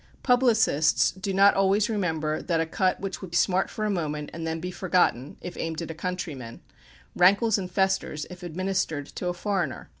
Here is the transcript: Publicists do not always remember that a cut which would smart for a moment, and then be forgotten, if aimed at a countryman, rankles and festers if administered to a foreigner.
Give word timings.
Publicists 0.23 1.11
do 1.11 1.31
not 1.31 1.53
always 1.53 1.87
remember 1.87 2.41
that 2.41 2.59
a 2.59 2.65
cut 2.65 2.99
which 2.99 3.21
would 3.21 3.35
smart 3.35 3.69
for 3.69 3.85
a 3.85 3.91
moment, 3.91 4.31
and 4.33 4.47
then 4.47 4.59
be 4.59 4.71
forgotten, 4.71 5.37
if 5.41 5.55
aimed 5.57 5.79
at 5.83 5.91
a 5.91 5.93
countryman, 5.93 6.59
rankles 7.15 7.59
and 7.59 7.69
festers 7.69 8.25
if 8.31 8.41
administered 8.41 9.05
to 9.05 9.27
a 9.27 9.33
foreigner. 9.35 9.89